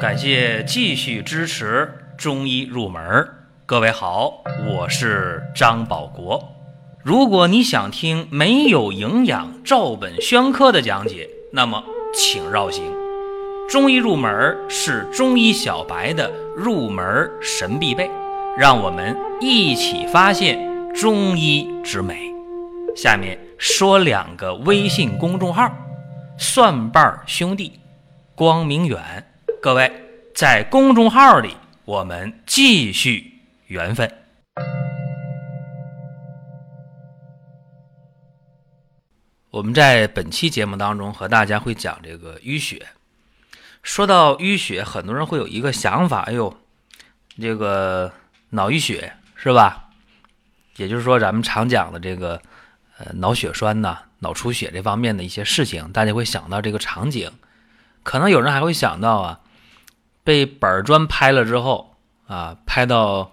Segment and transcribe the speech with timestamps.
[0.00, 3.26] 感谢继续支持中医入门。
[3.64, 6.52] 各位好，我是张保国。
[7.02, 11.82] 如果你想听没有营养、照本宣科的讲解，那么
[12.14, 12.84] 请绕行。
[13.70, 18.10] 中医入门是中医小白的入门神必备，
[18.58, 22.30] 让我们一起发现中医之美。
[22.94, 25.72] 下面说两个微信公众号：
[26.36, 27.80] 蒜瓣兄弟、
[28.34, 29.24] 光明远。
[29.66, 29.90] 各位
[30.32, 33.32] 在公众号里，我们继续。
[33.66, 34.08] 缘分。
[39.50, 42.86] 我们在本期节目当中和大家会讲这个淤血。
[43.82, 46.56] 说到淤血，很多人会有一个想法：哎呦，
[47.36, 48.12] 这个
[48.50, 49.88] 脑淤血是吧？
[50.76, 52.40] 也就是说，咱们常讲的这个
[52.98, 57.28] 呃脑血栓呐、脑出血这方面的一些事情，大家会想到这个场景。
[58.04, 59.40] 可能有人还会想到啊，
[60.26, 61.94] 被板砖拍了之后
[62.26, 63.32] 啊，拍到。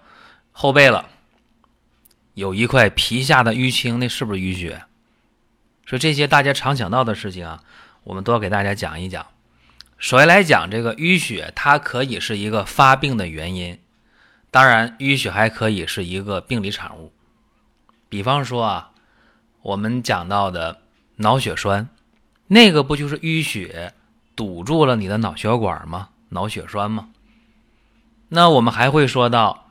[0.56, 1.10] 后背了，
[2.36, 4.84] 有一块皮下的淤青，那是不是淤血？
[5.84, 7.64] 说这些大家常想到的事情啊，
[8.04, 9.26] 我们都要给大家讲一讲。
[9.98, 13.80] 首先来讲，这个淤血它可以是一个发病的原因，
[14.52, 17.12] 当然淤血还可以是一个病理产物。
[18.08, 18.92] 比方说啊，
[19.64, 20.82] 我们讲到的
[21.16, 21.90] 脑血栓，
[22.46, 23.92] 那个不就是淤血
[24.36, 26.10] 堵住了你的脑血管吗？
[26.34, 27.10] 脑血栓吗？
[28.30, 29.62] 那我们还会说到。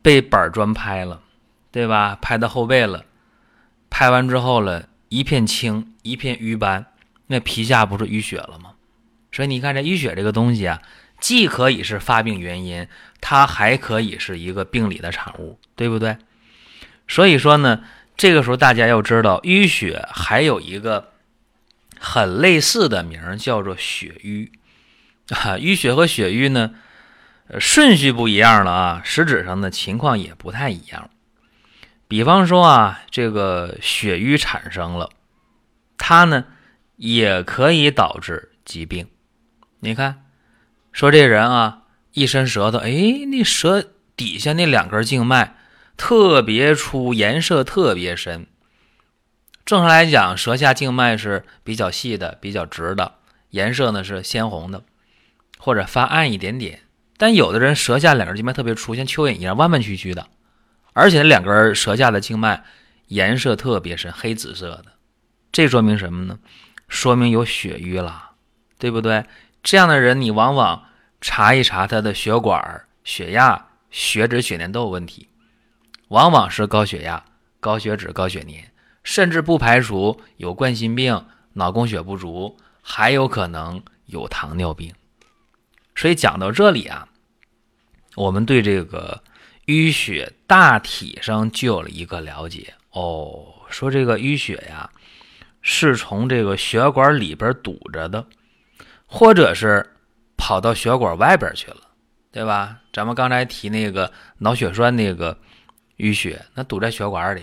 [0.00, 1.20] 被板砖拍了，
[1.70, 2.16] 对吧？
[2.22, 3.04] 拍到后背了，
[3.90, 6.86] 拍完之后了，一片青，一片瘀斑，
[7.26, 8.74] 那皮下不是淤血了吗？
[9.32, 10.80] 所以你看这淤血这个东西啊，
[11.20, 12.88] 既可以是发病原因，
[13.20, 16.16] 它还可以是一个病理的产物，对不对？
[17.06, 17.84] 所以说呢，
[18.16, 21.12] 这个时候大家要知道，淤血还有一个
[21.98, 24.52] 很类似的名儿，叫做血瘀
[25.28, 25.56] 啊。
[25.56, 26.74] 淤血和血瘀呢？
[27.58, 31.08] 顺序不一样了啊，实质上的情况也不太一样。
[32.06, 35.08] 比方说啊，这个血瘀产生了，
[35.96, 36.44] 它呢
[36.96, 39.08] 也可以导致疾病。
[39.80, 40.26] 你看，
[40.92, 42.90] 说这人啊，一伸舌头，哎，
[43.30, 43.82] 那舌
[44.14, 45.56] 底下那两根静脉
[45.96, 48.46] 特别粗，颜色特别深。
[49.64, 53.14] 正常来讲，舌下静脉是比较细的，比较直的，
[53.50, 54.82] 颜色呢是鲜红的，
[55.58, 56.80] 或者发暗一点点。
[57.16, 60.28] 但有的人舌下两根静脉特别粗，像蚯蚓一样弯弯曲曲的，
[60.92, 62.62] 而且两根舌下的静脉
[63.08, 64.86] 颜色特别深，黑紫色的，
[65.50, 66.38] 这说明什么呢？
[66.88, 68.30] 说明有血瘀了，
[68.78, 69.24] 对不对？
[69.62, 70.84] 这样的人你往往
[71.20, 75.28] 查一查他的血管、血压、血脂、血粘都有问题，
[76.08, 77.24] 往往是高血压、
[77.58, 78.54] 高血脂、高血粘，
[79.02, 84.94] 甚至不排除有冠心病、脑供血不足，还有可能有糖尿病。
[85.98, 87.08] 所以讲到这里啊，
[88.14, 89.20] 我们对这个
[89.66, 93.44] 淤血大体上就有了一个了解哦。
[93.68, 94.88] 说这个淤血呀，
[95.60, 98.24] 是从这个血管里边堵着的，
[99.06, 99.84] 或者是
[100.36, 101.80] 跑到血管外边去了，
[102.30, 102.78] 对吧？
[102.92, 105.36] 咱们刚才提那个脑血栓那个
[105.96, 107.42] 淤血，那堵在血管里，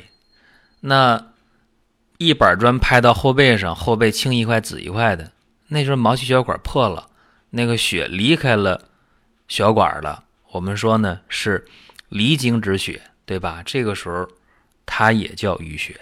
[0.79, 1.33] 那
[2.19, 5.29] 一板砖拍到后背上，后背青一块紫一块的，
[5.67, 7.09] 那时候毛细血管破了。
[7.55, 8.81] 那个血离开了
[9.47, 11.65] 血管了，我们说呢是
[12.09, 13.63] 离经之血，对吧？
[13.65, 14.27] 这个时候
[14.85, 15.97] 它也叫淤血。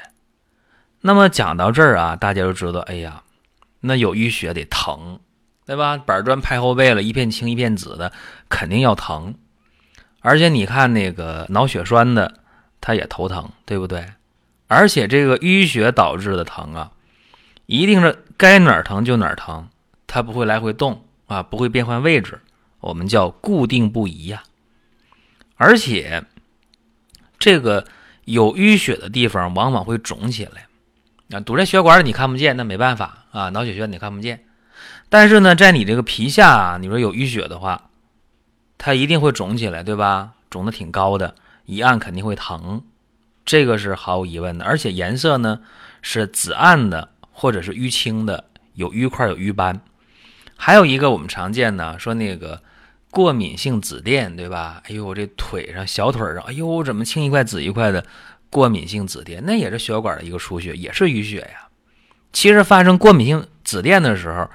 [1.02, 3.22] 那么讲到这儿啊，大家就知道，哎呀，
[3.82, 5.20] 那有淤血得疼，
[5.68, 5.96] 对吧？
[5.96, 8.12] 板砖拍后背了，一片青一片紫的，
[8.50, 9.36] 肯定要疼。
[10.22, 12.40] 而且你看那个脑血栓的，
[12.82, 14.08] 他也头疼，对不对？
[14.68, 16.94] 而且这个淤血导致的疼啊，
[17.68, 19.70] 一定是该哪儿疼就哪儿疼，
[20.08, 21.06] 它不会来回动。
[21.34, 22.40] 啊，不会变换位置，
[22.80, 24.44] 我们叫固定不移呀。
[25.56, 26.24] 而且，
[27.40, 27.88] 这个
[28.26, 30.68] 有淤血的地方往往会肿起来。
[31.32, 34.44] 啊，堵在血管里你看不见，那没办法啊，脑血栓你看不见。
[35.10, 37.90] 但是呢，在你这个皮下，啊，你说有淤血的话，
[38.78, 40.34] 它一定会肿起来，对吧？
[40.52, 41.34] 肿的挺高的，
[41.66, 42.84] 一按肯定会疼，
[43.44, 44.66] 这个是毫无疑问的。
[44.66, 45.62] 而且颜色呢
[46.04, 48.46] 是紫暗的，或者是淤青的，
[48.76, 49.82] 有淤块有瘀斑。
[50.56, 52.62] 还有一个我们常见的说那个
[53.10, 54.82] 过敏性紫癜，对吧？
[54.86, 58.06] 哎呦，这腿上、小腿上，哎呦，怎么青一块紫一块的？
[58.50, 61.68] 过敏性紫癜，那也是血管的一个出血，也是淤血呀。
[62.32, 64.48] 其实发生过敏性紫癜的时候，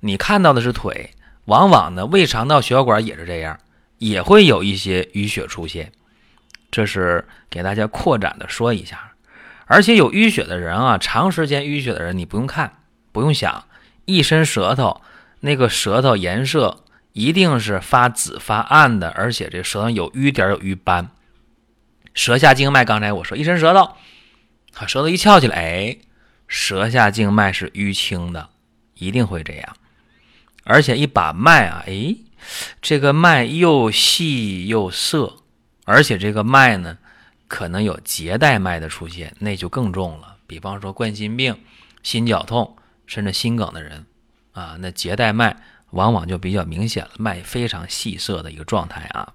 [0.00, 1.10] 你看到的是腿，
[1.44, 3.56] 往往呢胃肠道血管也是这样，
[3.98, 5.92] 也会有一些淤血出现。
[6.72, 9.12] 这是给大家扩展的说一下。
[9.66, 12.72] 而且有淤血的人啊，长时间淤血的人，你不用看，
[13.12, 13.64] 不用想，
[14.04, 15.00] 一伸舌头。
[15.44, 21.10] 那个舌头颜色一定是发紫发暗的，而且这舌上有瘀点有瘀斑。
[22.14, 23.80] 舌下静脉，刚才我说一伸舌头，
[24.72, 25.98] 啊，舌头一翘起来，哎，
[26.48, 28.48] 舌下静脉是淤青的，
[28.94, 29.76] 一定会这样。
[30.64, 32.16] 而且一把脉啊，哎，
[32.80, 35.40] 这个脉又细又涩，
[35.84, 36.96] 而且这个脉呢，
[37.48, 40.38] 可能有结带脉的出现，那就更重了。
[40.46, 41.54] 比方说冠心病、
[42.02, 44.06] 心绞痛，甚至心梗的人，
[44.54, 45.54] 啊，那结带脉
[45.90, 49.34] 往往就比较明显了，脉非常细涩的一个状态啊。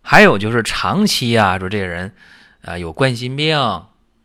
[0.00, 2.14] 还有就是长期啊，说这个人
[2.62, 3.58] 啊有冠心病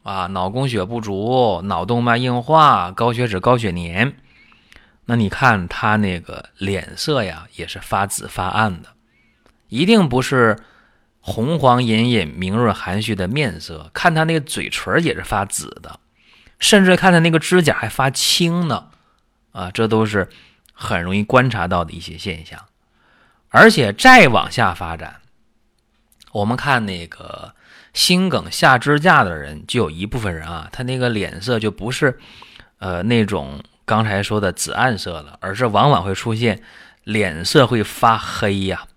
[0.04, 4.14] 啊，脑供血不足，脑动脉硬化，高血脂、高血粘，
[5.06, 8.90] 那你看他那个脸色呀，也是发紫发暗的，
[9.68, 10.58] 一定不是
[11.20, 16.00] 红黄隐隐、明润含蓄的面色，看他那个嘴唇也是发紫的，
[16.60, 18.88] 甚至看他那个指甲还发青呢，
[19.54, 20.28] 啊，这都是
[20.74, 22.60] 很容易观察到的一些现象，
[23.50, 25.22] 而且再往下发展。
[26.34, 27.54] 我们看那个
[27.94, 32.20] 心梗下支架的人，就有一部分人啊，他那个脸色就不是，
[32.80, 36.64] 呃，那种刚才说的紫暗色了，而是往往会出现
[37.04, 38.88] 脸色会发黑呀，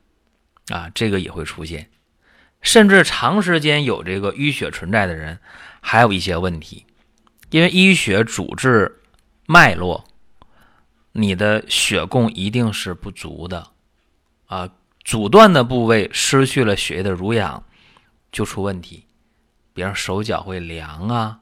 [0.69, 1.91] 啊，这个也会出现，
[2.62, 5.38] 甚至长时间有这个淤血存在的人，
[5.82, 6.87] 还有一些问题，
[7.50, 9.00] 因为淤血主治
[9.44, 10.05] 脉络，
[11.16, 13.68] 你的血供一定是不足的，
[14.46, 14.68] 啊。
[15.04, 17.62] 阻断的部位失去了血液的濡养，
[18.32, 19.06] 就出问题。
[19.72, 21.38] 比方手脚会凉啊，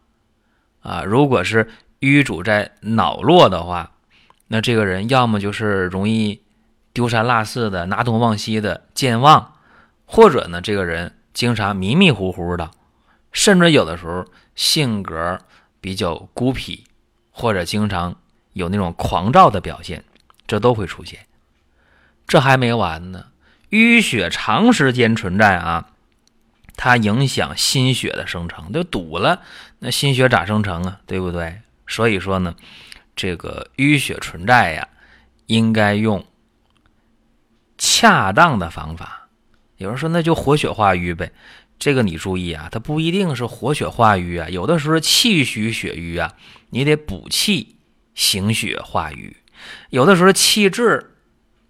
[0.82, 3.92] 啊，如果是瘀阻在脑络的话，
[4.48, 6.42] 那这个人要么就是容易
[6.92, 9.54] 丢三落四的、拿东忘西的、健忘，
[10.04, 12.70] 或者呢，这个人经常迷迷糊糊的，
[13.32, 15.40] 甚至有的时候性格
[15.80, 16.84] 比较孤僻，
[17.30, 18.14] 或者经常
[18.54, 20.02] 有那种狂躁的表现，
[20.46, 21.20] 这都会出现。
[22.26, 23.26] 这还没完呢。
[23.70, 25.88] 淤血长时间存在啊，
[26.76, 29.42] 它影响心血的生成，就堵了，
[29.80, 31.00] 那心血咋生成啊？
[31.06, 31.60] 对不对？
[31.86, 32.54] 所以说呢，
[33.14, 34.88] 这个淤血存在呀，
[35.46, 36.24] 应该用
[37.76, 39.28] 恰当的方法。
[39.76, 41.32] 有人说那就活血化瘀呗，
[41.78, 46.34] 这个你注意啊，它不一定是活血化瘀啊，有的时候气虚血瘀啊，
[46.70, 47.74] 你得补气
[48.14, 49.36] 行血化瘀，
[49.90, 51.10] 有的时候气滞。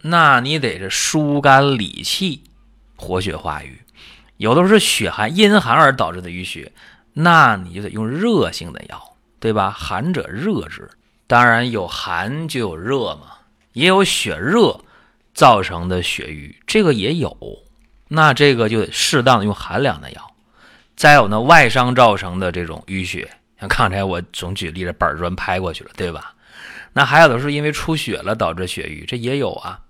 [0.06, 2.42] 那你得是疏肝理气、
[2.94, 3.78] 活血化瘀，
[4.36, 6.72] 有的时候是血寒、阴寒而导致的淤血，
[7.14, 9.70] 那你就得用热性的药，对吧？
[9.70, 10.90] 寒者热之，
[11.26, 13.38] 当然有寒就有热嘛，
[13.72, 14.78] 也有血热
[15.32, 17.34] 造成的血瘀，这个也有。
[18.08, 20.34] 那这个就得适当的用寒凉的药。
[20.94, 26.33] 再有呢，外伤造成的这种淤血，像刚才我总举例子，板砖拍过去了，对吧？
[26.94, 29.82] 那还有的是因为出血了导致血瘀，这也有啊。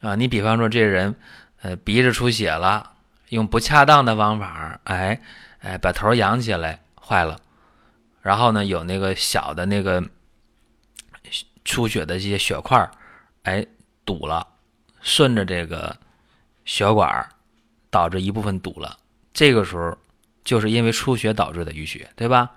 [0.00, 1.14] 啊，你比方说这人，
[1.60, 2.92] 呃，鼻子出血了，
[3.30, 5.20] 用不恰当的方法，哎，
[5.58, 7.38] 哎，把头仰起来，坏了，
[8.22, 10.02] 然后呢，有那个小的那个
[11.64, 12.88] 出血的这些血块，
[13.42, 13.66] 哎，
[14.04, 14.46] 堵了，
[15.00, 15.96] 顺着这个
[16.64, 17.28] 血管，
[17.90, 18.96] 导致一部分堵了，
[19.32, 19.96] 这个时候
[20.44, 22.50] 就是因为出血导致的淤血，对吧？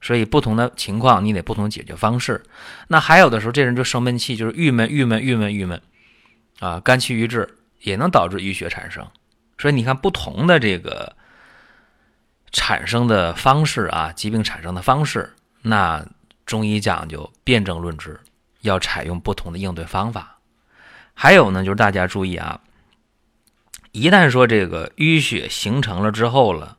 [0.00, 2.42] 所以不同的情况，你得不同解决方式。
[2.88, 5.80] 那还有的时候，这人就生闷气，就是郁闷、郁闷、郁闷、郁闷。
[6.58, 7.46] 啊，肝气郁滞
[7.82, 9.06] 也能导致淤血产生，
[9.58, 11.14] 所以你看不同的这个
[12.50, 16.02] 产生的方式啊，疾病产生的方式，那
[16.46, 18.18] 中医讲究辨证论治，
[18.62, 20.38] 要采用不同的应对方法。
[21.12, 22.58] 还有呢，就是大家注意啊，
[23.92, 26.78] 一旦说这个淤血形成了之后了，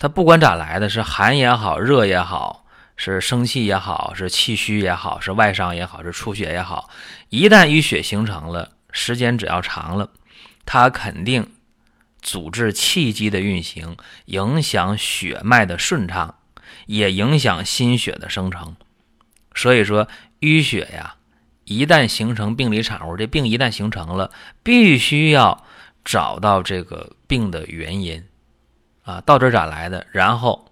[0.00, 2.64] 它不管咋来的，是寒也好，热也好，
[2.96, 6.88] 是生气也好，是气虚也好，是外伤也好，是出血也好，
[7.28, 8.72] 一旦淤血形成了。
[8.92, 10.10] 时间只要长了，
[10.64, 11.52] 它肯定
[12.22, 16.36] 阻滞气机的运行，影响血脉的顺畅，
[16.86, 18.74] 也影响心血的生成。
[19.54, 20.08] 所以说，
[20.40, 21.16] 淤血呀，
[21.66, 24.30] 一旦形成病理产物，这病一旦形成了，
[24.62, 25.62] 必须要
[26.02, 28.24] 找到这个病的原因
[29.02, 30.06] 啊，到这咋来的？
[30.12, 30.70] 然后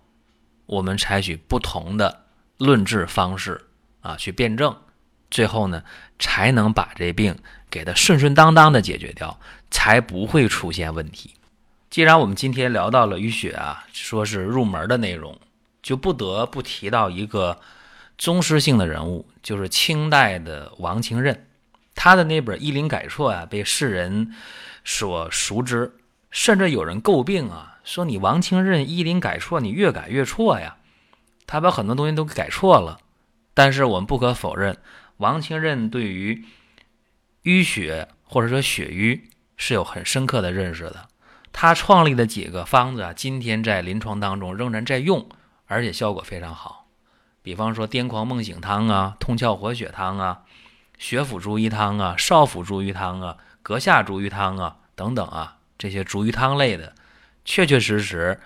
[0.67, 2.25] 我们采取不同的
[2.59, 3.67] 论治方式
[4.01, 4.77] 啊，去辩证，
[5.31, 5.83] 最后呢，
[6.19, 7.37] 才能把这病。
[7.71, 9.39] 给它顺顺当当的解决掉，
[9.71, 11.35] 才不会出现问题。
[11.91, 15.39] 既然我们今天聊到了淤血啊，说是入门的内容，
[15.83, 17.61] 就不得不提到一个
[18.17, 21.47] 宗师性的人物，就是清代的王清任。
[21.95, 24.35] 他的那本《医林改错》啊，被世人
[24.83, 25.93] 所熟知，
[26.31, 30.77] 甚至有人诟病啊，说你王清任《医林改错》，你越改越错呀。
[31.47, 32.99] 他把很多东西都改错了。
[33.55, 34.79] 但是我们不可否认，
[35.17, 36.45] 王清任对于
[37.45, 41.09] 淤血或者说血瘀是有很深刻的认识的。
[41.51, 45.29] 他创立的几个方子啊，今天在临床当中仍然在用，
[45.67, 46.87] 而且效果非常好。
[47.43, 50.43] 比方说癫狂梦醒汤啊、通窍活血汤啊、
[50.99, 56.93] 血府逐瘀汤啊、少府逐瘀汤啊、阁下逐瘀汤啊等等啊，这些竹鱼汤类的，
[57.45, 58.39] 确确实实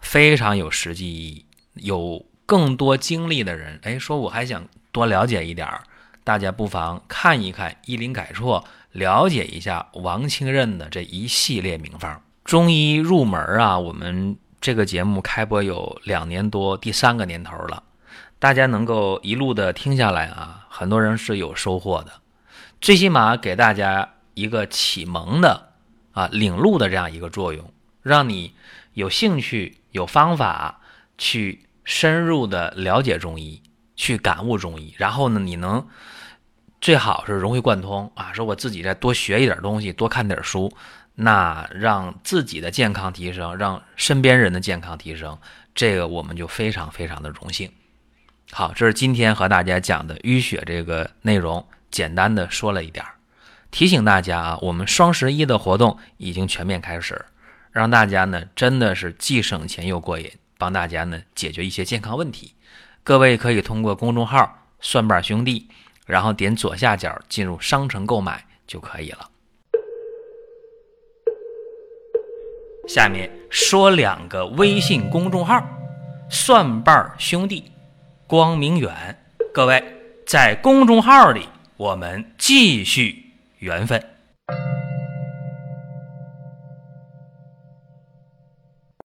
[0.00, 1.46] 非常有实际意义。
[1.74, 5.84] 有更多经历的人，哎，说我还想多了解一点儿，
[6.24, 8.64] 大家不妨看一看《医林改错》，
[8.98, 12.20] 了解一下王清任的这一系列名方。
[12.44, 17.84] 中医入门啊，我们这个节目开播有两年多，第三个年头了。
[18.40, 22.12] 大家能够一路的听下来啊，很多人是有收获的。
[22.80, 25.69] 最起码给大家一个启蒙的
[26.12, 28.54] 啊领路的这样一个作用，让你
[28.94, 30.80] 有兴趣、有方法
[31.18, 33.62] 去深入的了解中医，
[33.96, 34.94] 去感悟中医。
[34.96, 35.86] 然后呢，你能
[36.80, 40.72] 最好是融会贯通啊，说我自己再多学一点东西，多看点书。
[41.22, 45.38] 那让自己的健康提升，让身边人的健康提升，
[45.74, 47.70] 这个我们就非常非常的荣幸。
[48.52, 53.12] 好，这是今天和大家讲的淤血这个内容，简单的说了一点儿，
[53.70, 57.24] 提醒大家啊，我们双十一的活动已经全面开始，
[57.70, 62.54] 让大家呢真的是既省钱又过瘾，帮大家呢解决一些健康问题。
[63.02, 65.68] 各位可以通过公众号“蒜瓣兄弟”，
[66.04, 69.30] 然后点左下角进入商城购买就可以了。
[72.88, 75.64] 下面说两个微信公众号：
[76.28, 77.70] 蒜瓣兄弟、
[78.26, 79.16] 光明远。
[79.54, 79.82] 各位
[80.26, 83.29] 在公众号里，我们继续
[83.60, 84.09] 缘分。